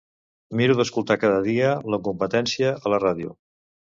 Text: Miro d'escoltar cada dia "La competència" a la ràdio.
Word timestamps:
Miro 0.59 0.77
d'escoltar 0.79 1.17
cada 1.25 1.43
dia 1.49 1.75
"La 1.95 2.01
competència" 2.09 2.75
a 2.89 2.95
la 2.95 3.01
ràdio. 3.07 3.37